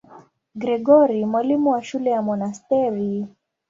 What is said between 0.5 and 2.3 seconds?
Gregori, mwalimu wa shule ya